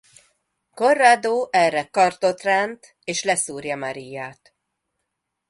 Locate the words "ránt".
2.41-2.95